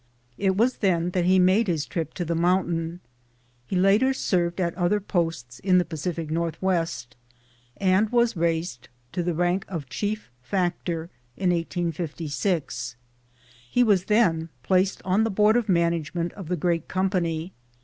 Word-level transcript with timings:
It 0.39 0.57
was 0.57 0.77
then 0.77 1.11
that 1.11 1.25
he 1.25 1.37
made 1.37 1.67
his 1.67 1.85
trip 1.85 2.15
to 2.15 2.25
the 2.25 2.33
moun 2.33 2.65
tain. 2.65 2.99
He 3.67 3.75
later 3.75 4.13
served 4.15 4.59
at 4.59 4.73
other 4.73 4.99
posts 4.99 5.59
in 5.59 5.77
the 5.77 5.85
Pacific 5.85 6.31
Northwest, 6.31 7.15
and 7.77 8.09
was 8.11 8.35
raised 8.35 8.89
to 9.11 9.21
the 9.21 9.35
rank 9.35 9.63
of 9.67 9.89
Chief 9.89 10.31
Factor 10.41 11.11
in 11.37 11.51
1856. 11.51 12.95
He 13.69 13.83
was 13.83 14.05
then 14.05 14.49
placed 14.63 15.03
on 15.05 15.23
the 15.23 15.29
board 15.29 15.55
of 15.55 15.69
management 15.69 16.33
of 16.33 16.47
the 16.47 16.57
great 16.57 16.87
company. 16.87 17.53